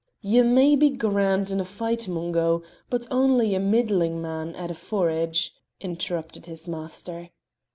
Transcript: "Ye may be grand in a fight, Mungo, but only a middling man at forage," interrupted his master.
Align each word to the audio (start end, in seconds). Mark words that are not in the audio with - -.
"Ye 0.23 0.41
may 0.41 0.75
be 0.75 0.89
grand 0.89 1.51
in 1.51 1.59
a 1.59 1.63
fight, 1.63 2.07
Mungo, 2.07 2.63
but 2.89 3.05
only 3.11 3.53
a 3.53 3.59
middling 3.59 4.19
man 4.19 4.55
at 4.55 4.75
forage," 4.75 5.53
interrupted 5.79 6.47
his 6.47 6.67
master. 6.67 7.29